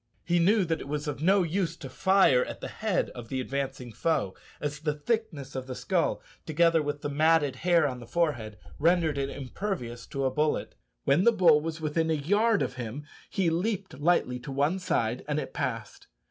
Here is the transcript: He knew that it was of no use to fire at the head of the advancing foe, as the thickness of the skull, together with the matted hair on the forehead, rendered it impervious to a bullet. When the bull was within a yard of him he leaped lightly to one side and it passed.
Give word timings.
He 0.25 0.39
knew 0.39 0.65
that 0.65 0.81
it 0.81 0.87
was 0.87 1.07
of 1.07 1.21
no 1.21 1.43
use 1.43 1.77
to 1.77 1.87
fire 1.87 2.43
at 2.43 2.59
the 2.59 2.67
head 2.67 3.11
of 3.11 3.29
the 3.29 3.39
advancing 3.39 3.93
foe, 3.93 4.33
as 4.59 4.79
the 4.79 4.95
thickness 4.95 5.53
of 5.53 5.67
the 5.67 5.75
skull, 5.75 6.23
together 6.43 6.81
with 6.81 7.03
the 7.03 7.07
matted 7.09 7.57
hair 7.57 7.85
on 7.87 7.99
the 7.99 8.07
forehead, 8.07 8.57
rendered 8.79 9.19
it 9.19 9.29
impervious 9.29 10.07
to 10.07 10.25
a 10.25 10.31
bullet. 10.31 10.73
When 11.03 11.23
the 11.23 11.31
bull 11.31 11.61
was 11.61 11.81
within 11.81 12.09
a 12.09 12.15
yard 12.15 12.63
of 12.63 12.73
him 12.77 13.05
he 13.29 13.51
leaped 13.51 13.99
lightly 13.99 14.39
to 14.39 14.51
one 14.51 14.79
side 14.79 15.23
and 15.27 15.39
it 15.39 15.53
passed. 15.53 16.07